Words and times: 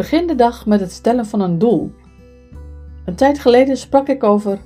Begin 0.00 0.26
de 0.26 0.34
dag 0.34 0.66
met 0.66 0.80
het 0.80 0.92
stellen 0.92 1.26
van 1.26 1.40
een 1.40 1.58
doel. 1.58 1.92
Een 3.04 3.14
tijd 3.14 3.38
geleden 3.38 3.76
sprak 3.76 4.08
ik 4.08 4.24
over 4.24 4.58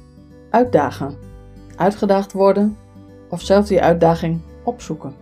uitdagen, 0.50 1.16
uitgedaagd 1.76 2.32
worden 2.32 2.76
of 3.30 3.40
zelf 3.40 3.66
die 3.66 3.82
uitdaging 3.82 4.40
opzoeken. 4.64 5.14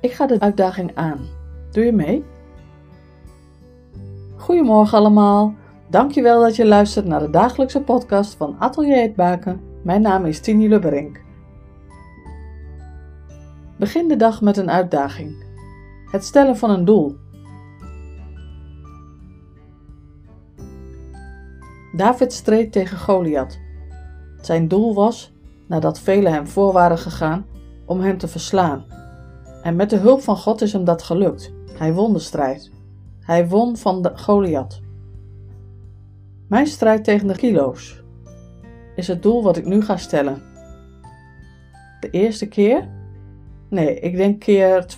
Ik 0.00 0.12
ga 0.12 0.26
de 0.26 0.40
uitdaging 0.40 0.90
aan. 0.94 1.18
Doe 1.70 1.84
je 1.84 1.92
mee? 1.92 2.24
Goedemorgen 4.36 4.98
allemaal. 4.98 5.54
Dankjewel 5.90 6.40
dat 6.40 6.56
je 6.56 6.66
luistert 6.66 7.06
naar 7.06 7.20
de 7.20 7.30
dagelijkse 7.30 7.80
podcast 7.80 8.34
van 8.34 8.56
Atelier 8.58 9.02
Het 9.02 9.14
Baken. 9.14 9.60
Mijn 9.82 10.02
naam 10.02 10.24
is 10.24 10.40
Tini 10.40 10.68
Lubberink. 10.68 11.20
Begin 13.78 14.08
de 14.08 14.16
dag 14.16 14.40
met 14.40 14.56
een 14.56 14.70
uitdaging. 14.70 15.44
Het 16.10 16.24
stellen 16.24 16.56
van 16.56 16.70
een 16.70 16.84
doel. 16.84 17.22
David 21.96 22.32
streed 22.32 22.72
tegen 22.72 22.98
Goliath. 22.98 23.60
Zijn 24.40 24.68
doel 24.68 24.94
was, 24.94 25.32
nadat 25.68 26.00
velen 26.00 26.32
hem 26.32 26.46
voor 26.46 26.72
waren 26.72 26.98
gegaan, 26.98 27.46
om 27.86 28.00
hem 28.00 28.18
te 28.18 28.28
verslaan. 28.28 28.84
En 29.62 29.76
met 29.76 29.90
de 29.90 29.96
hulp 29.96 30.22
van 30.22 30.36
God 30.36 30.60
is 30.60 30.72
hem 30.72 30.84
dat 30.84 31.02
gelukt. 31.02 31.52
Hij 31.78 31.92
won 31.92 32.12
de 32.12 32.18
strijd. 32.18 32.70
Hij 33.20 33.48
won 33.48 33.76
van 33.76 34.02
de 34.02 34.12
Goliath. 34.14 34.80
Mijn 36.48 36.66
strijd 36.66 37.04
tegen 37.04 37.26
de 37.26 37.36
kilo's 37.36 38.02
is 38.96 39.08
het 39.08 39.22
doel 39.22 39.42
wat 39.42 39.56
ik 39.56 39.66
nu 39.66 39.82
ga 39.82 39.96
stellen. 39.96 40.42
De 42.00 42.10
eerste 42.10 42.48
keer? 42.48 42.88
Nee, 43.68 44.00
ik 44.00 44.16
denk 44.16 44.40
keer 44.40 44.82
12.480. 44.82 44.96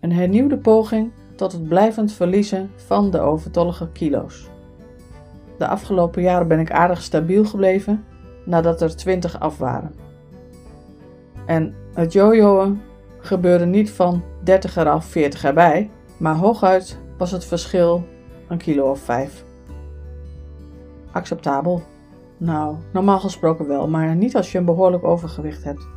Een 0.00 0.12
hernieuwde 0.12 0.58
poging 0.58 1.12
tot 1.36 1.52
het 1.52 1.68
blijvend 1.68 2.12
verliezen 2.12 2.70
van 2.76 3.10
de 3.10 3.20
overtollige 3.20 3.88
kilo's. 3.92 4.48
De 5.58 5.66
afgelopen 5.66 6.22
jaren 6.22 6.48
ben 6.48 6.58
ik 6.58 6.70
aardig 6.70 7.02
stabiel 7.02 7.44
gebleven 7.44 8.04
nadat 8.44 8.80
er 8.80 8.96
20 8.96 9.40
af 9.40 9.58
waren. 9.58 9.94
En 11.46 11.74
het 11.94 12.12
jojoen 12.12 12.80
gebeurde 13.18 13.66
niet 13.66 13.90
van 13.90 14.22
30 14.42 14.76
eraf, 14.76 15.04
40 15.04 15.44
erbij, 15.44 15.90
maar 16.16 16.34
hooguit 16.34 16.98
was 17.18 17.30
het 17.30 17.44
verschil 17.44 18.04
een 18.48 18.58
kilo 18.58 18.90
of 18.90 19.00
5. 19.00 19.44
Acceptabel. 21.12 21.82
Nou, 22.36 22.76
normaal 22.92 23.20
gesproken 23.20 23.66
wel, 23.66 23.88
maar 23.88 24.16
niet 24.16 24.36
als 24.36 24.52
je 24.52 24.58
een 24.58 24.64
behoorlijk 24.64 25.04
overgewicht 25.04 25.64
hebt. 25.64 25.88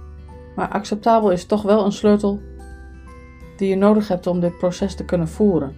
Maar 0.55 0.69
acceptabel 0.69 1.31
is 1.31 1.45
toch 1.45 1.61
wel 1.61 1.85
een 1.85 1.91
sleutel 1.91 2.39
die 3.59 3.69
je 3.69 3.75
nodig 3.75 4.07
hebt 4.07 4.27
om 4.27 4.39
dit 4.39 4.57
proces 4.57 4.95
te 4.95 5.05
kunnen 5.05 5.27
voeren. 5.27 5.75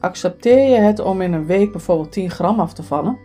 Accepteer 0.00 0.70
je 0.70 0.76
het 0.76 0.98
om 0.98 1.20
in 1.20 1.32
een 1.32 1.46
week 1.46 1.72
bijvoorbeeld 1.72 2.12
10 2.12 2.30
gram 2.30 2.60
af 2.60 2.72
te 2.72 2.82
vallen? 2.82 3.18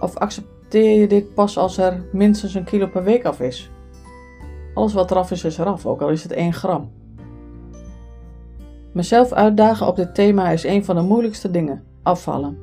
Of 0.00 0.16
accepteer 0.16 1.00
je 1.00 1.06
dit 1.06 1.34
pas 1.34 1.58
als 1.58 1.78
er 1.78 2.04
minstens 2.12 2.54
een 2.54 2.64
kilo 2.64 2.86
per 2.86 3.04
week 3.04 3.24
af 3.24 3.40
is? 3.40 3.70
Alles 4.74 4.92
wat 4.92 5.10
eraf 5.10 5.30
is, 5.30 5.44
is 5.44 5.58
eraf, 5.58 5.86
ook 5.86 6.02
al 6.02 6.08
is 6.08 6.22
het 6.22 6.32
1 6.32 6.52
gram. 6.52 6.90
Mezelf 8.92 9.32
uitdagen 9.32 9.86
op 9.86 9.96
dit 9.96 10.14
thema 10.14 10.50
is 10.50 10.64
een 10.64 10.84
van 10.84 10.96
de 10.96 11.02
moeilijkste 11.02 11.50
dingen: 11.50 11.84
afvallen. 12.02 12.58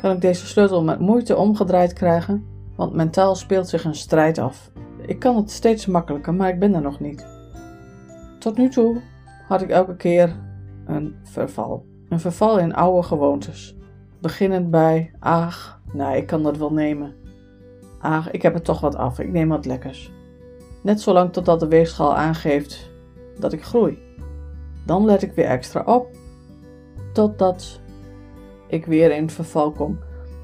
Kan 0.00 0.10
ik 0.10 0.20
deze 0.20 0.46
sleutel 0.46 0.82
met 0.82 0.98
moeite 0.98 1.36
omgedraaid 1.36 1.92
krijgen, 1.92 2.44
want 2.76 2.92
mentaal 2.92 3.34
speelt 3.34 3.68
zich 3.68 3.84
een 3.84 3.94
strijd 3.94 4.38
af. 4.38 4.70
Ik 5.06 5.18
kan 5.18 5.36
het 5.36 5.50
steeds 5.50 5.86
makkelijker, 5.86 6.34
maar 6.34 6.48
ik 6.48 6.58
ben 6.58 6.74
er 6.74 6.82
nog 6.82 7.00
niet. 7.00 7.37
Tot 8.38 8.56
nu 8.56 8.68
toe 8.68 9.00
had 9.46 9.62
ik 9.62 9.70
elke 9.70 9.96
keer 9.96 10.36
een 10.86 11.16
verval. 11.22 11.84
Een 12.08 12.20
verval 12.20 12.58
in 12.58 12.74
oude 12.74 13.02
gewoontes. 13.02 13.76
Beginnend 14.20 14.70
bij, 14.70 15.12
ach, 15.18 15.80
nee, 15.92 16.16
ik 16.16 16.26
kan 16.26 16.42
dat 16.42 16.56
wel 16.56 16.72
nemen. 16.72 17.14
Ach, 18.00 18.30
ik 18.30 18.42
heb 18.42 18.54
er 18.54 18.62
toch 18.62 18.80
wat 18.80 18.96
af, 18.96 19.18
ik 19.18 19.32
neem 19.32 19.48
wat 19.48 19.66
lekkers. 19.66 20.12
Net 20.82 21.00
zolang 21.00 21.32
totdat 21.32 21.60
de 21.60 21.68
weegschaal 21.68 22.16
aangeeft 22.16 22.90
dat 23.38 23.52
ik 23.52 23.64
groei. 23.64 23.98
Dan 24.86 25.04
let 25.04 25.22
ik 25.22 25.32
weer 25.32 25.44
extra 25.44 25.82
op, 25.86 26.06
totdat 27.12 27.80
ik 28.66 28.86
weer 28.86 29.10
in 29.10 29.30
verval 29.30 29.72
kom. 29.72 29.98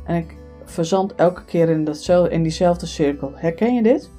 En 0.05 0.17
ik 0.17 0.37
verzand 0.65 1.15
elke 1.15 1.45
keer 1.45 1.69
in, 1.69 1.85
datzelfde, 1.85 2.31
in 2.31 2.43
diezelfde 2.43 2.87
cirkel. 2.87 3.33
Herken 3.35 3.75
je 3.75 3.83
dit? 3.83 4.11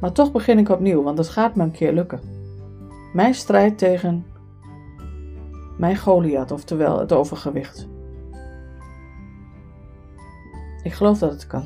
Maar 0.00 0.12
toch 0.12 0.32
begin 0.32 0.58
ik 0.58 0.68
opnieuw, 0.68 1.02
want 1.02 1.18
het 1.18 1.28
gaat 1.28 1.54
me 1.54 1.62
een 1.62 1.70
keer 1.70 1.92
lukken. 1.92 2.20
Mijn 3.14 3.34
strijd 3.34 3.78
tegen 3.78 4.24
mijn 5.78 5.96
Goliath, 5.96 6.50
oftewel 6.50 6.98
het 6.98 7.12
overgewicht. 7.12 7.88
Ik 10.82 10.92
geloof 10.92 11.18
dat 11.18 11.30
het 11.30 11.46
kan. 11.46 11.64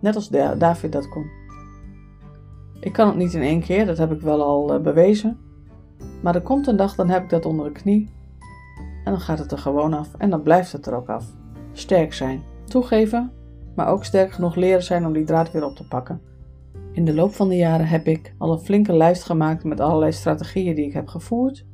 Net 0.00 0.14
als 0.14 0.28
David 0.58 0.92
dat 0.92 1.08
kon. 1.08 1.30
Ik 2.80 2.92
kan 2.92 3.06
het 3.06 3.16
niet 3.16 3.34
in 3.34 3.42
één 3.42 3.60
keer, 3.60 3.86
dat 3.86 3.98
heb 3.98 4.12
ik 4.12 4.20
wel 4.20 4.42
al 4.42 4.74
eh, 4.74 4.80
bewezen. 4.80 5.38
Maar 6.22 6.34
er 6.34 6.42
komt 6.42 6.66
een 6.66 6.76
dag, 6.76 6.94
dan 6.94 7.08
heb 7.08 7.22
ik 7.22 7.30
dat 7.30 7.46
onder 7.46 7.64
de 7.64 7.80
knie. 7.80 8.10
En 9.04 9.12
dan 9.12 9.20
gaat 9.20 9.38
het 9.38 9.52
er 9.52 9.58
gewoon 9.58 9.94
af. 9.94 10.14
En 10.14 10.30
dan 10.30 10.42
blijft 10.42 10.72
het 10.72 10.86
er 10.86 10.94
ook 10.94 11.08
af. 11.08 11.24
Sterk 11.72 12.12
zijn. 12.12 12.42
Toegeven, 12.64 13.32
maar 13.74 13.88
ook 13.88 14.04
sterk 14.04 14.32
genoeg 14.32 14.54
leren 14.54 14.82
zijn 14.82 15.06
om 15.06 15.12
die 15.12 15.24
draad 15.24 15.52
weer 15.52 15.64
op 15.64 15.76
te 15.76 15.88
pakken. 15.88 16.20
In 16.98 17.04
de 17.04 17.14
loop 17.14 17.34
van 17.34 17.48
de 17.48 17.56
jaren 17.56 17.86
heb 17.86 18.06
ik 18.06 18.34
al 18.38 18.52
een 18.52 18.58
flinke 18.58 18.92
lijst 18.92 19.22
gemaakt 19.22 19.64
met 19.64 19.80
allerlei 19.80 20.12
strategieën 20.12 20.74
die 20.74 20.86
ik 20.86 20.92
heb 20.92 21.08
gevoerd. 21.08 21.66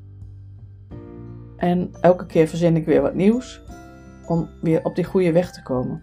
En 1.56 1.90
elke 2.00 2.26
keer 2.26 2.48
verzin 2.48 2.76
ik 2.76 2.86
weer 2.86 3.02
wat 3.02 3.14
nieuws 3.14 3.62
om 4.26 4.48
weer 4.60 4.84
op 4.84 4.94
die 4.94 5.04
goede 5.04 5.32
weg 5.32 5.52
te 5.52 5.62
komen. 5.62 6.02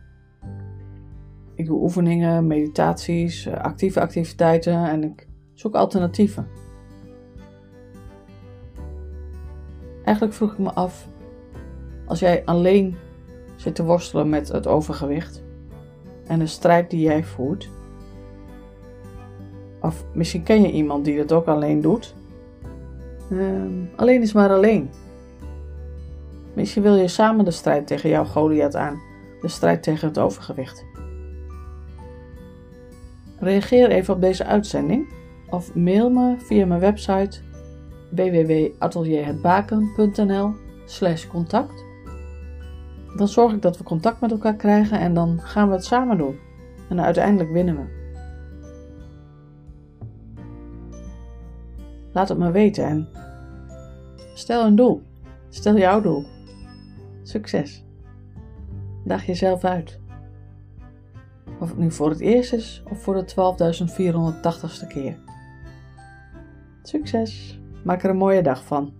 Ik 1.55 1.65
doe 1.65 1.81
oefeningen, 1.81 2.47
meditaties, 2.47 3.45
eh, 3.45 3.53
actieve 3.53 4.01
activiteiten 4.01 4.89
en 4.89 5.03
ik 5.03 5.27
zoek 5.53 5.75
alternatieven. 5.75 6.47
Eigenlijk 10.03 10.35
vroeg 10.35 10.51
ik 10.51 10.59
me 10.59 10.73
af, 10.73 11.07
als 12.05 12.19
jij 12.19 12.45
alleen 12.45 12.95
zit 13.55 13.75
te 13.75 13.83
worstelen 13.83 14.29
met 14.29 14.47
het 14.47 14.67
overgewicht 14.67 15.43
en 16.27 16.39
de 16.39 16.47
strijd 16.47 16.89
die 16.89 17.01
jij 17.01 17.23
voert, 17.23 17.69
of 19.81 20.03
misschien 20.13 20.43
ken 20.43 20.61
je 20.61 20.71
iemand 20.71 21.05
die 21.05 21.17
dat 21.17 21.31
ook 21.31 21.45
alleen 21.45 21.81
doet. 21.81 22.15
Ehm, 23.31 23.71
alleen 23.95 24.21
is 24.21 24.33
maar 24.33 24.49
alleen. 24.49 24.89
Misschien 26.53 26.81
wil 26.81 26.95
je 26.95 27.07
samen 27.07 27.45
de 27.45 27.51
strijd 27.51 27.87
tegen 27.87 28.09
jouw 28.09 28.25
Goliath 28.25 28.75
aan, 28.75 29.01
de 29.41 29.47
strijd 29.47 29.83
tegen 29.83 30.07
het 30.07 30.19
overgewicht. 30.19 30.85
Reageer 33.39 33.89
even 33.89 34.13
op 34.13 34.21
deze 34.21 34.45
uitzending 34.45 35.13
of 35.49 35.75
mail 35.75 36.09
me 36.09 36.35
via 36.37 36.65
mijn 36.65 36.79
website 36.79 37.39
www.atelierhetbaken.nl 38.09 40.53
contact. 41.29 41.85
Dan 43.15 43.27
zorg 43.27 43.53
ik 43.53 43.61
dat 43.61 43.77
we 43.77 43.83
contact 43.83 44.21
met 44.21 44.31
elkaar 44.31 44.55
krijgen 44.55 44.99
en 44.99 45.13
dan 45.13 45.39
gaan 45.41 45.67
we 45.67 45.73
het 45.73 45.85
samen 45.85 46.17
doen. 46.17 46.39
En 46.89 47.01
uiteindelijk 47.01 47.51
winnen 47.51 47.75
we. 47.75 48.00
Laat 52.13 52.29
het 52.29 52.37
me 52.37 52.51
weten 52.51 52.85
en 52.85 53.07
stel 54.33 54.65
een 54.65 54.75
doel. 54.75 55.03
Stel 55.49 55.77
jouw 55.77 56.01
doel. 56.01 56.25
Succes. 57.23 57.85
Dag 59.05 59.25
jezelf 59.25 59.63
uit. 59.63 59.99
Of 61.59 61.69
het 61.69 61.77
nu 61.77 61.91
voor 61.91 62.09
het 62.09 62.19
eerst 62.19 62.53
is 62.53 62.83
of 62.89 63.01
voor 63.01 63.13
de 63.13 63.31
12.480ste 64.83 64.87
keer. 64.87 65.17
Succes. 66.83 67.59
Maak 67.83 68.03
er 68.03 68.09
een 68.09 68.17
mooie 68.17 68.43
dag 68.43 68.63
van. 68.63 68.93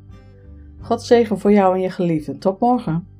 God 0.81 1.01
zegen 1.01 1.39
voor 1.39 1.51
jou 1.51 1.75
en 1.75 1.81
je 1.81 1.89
geliefden. 1.89 2.39
Tot 2.39 2.59
morgen. 2.59 3.10